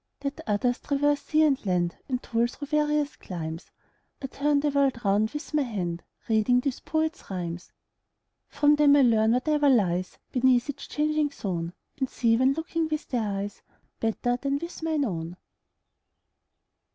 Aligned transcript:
Let 0.23 0.41
others 0.47 0.79
traverse 0.79 1.21
sea 1.21 1.43
and 1.43 1.63
land, 1.63 1.95
And 2.09 2.23
toil 2.23 2.47
through 2.47 2.69
various 2.69 3.15
climes, 3.17 3.65
30 4.19 4.23
I 4.23 4.27
turn 4.39 4.59
the 4.61 4.69
world 4.69 5.05
round 5.05 5.29
with 5.29 5.53
my 5.53 5.61
hand 5.61 6.01
Reading 6.27 6.59
these 6.59 6.79
poets' 6.79 7.29
rhymes. 7.29 7.71
From 8.47 8.77
them 8.77 8.95
I 8.95 9.03
learn 9.03 9.33
whatever 9.33 9.69
lies 9.69 10.17
Beneath 10.31 10.71
each 10.71 10.89
changing 10.89 11.29
zone, 11.29 11.73
And 11.99 12.09
see, 12.09 12.35
when 12.35 12.53
looking 12.53 12.87
with 12.87 13.09
their 13.09 13.21
eyes, 13.21 13.61
35 13.99 13.99
Better 13.99 14.37
than 14.41 14.57
with 14.57 14.81
mine 14.81 15.05
own. 15.05 15.37